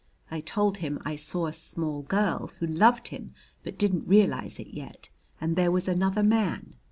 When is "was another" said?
5.71-6.23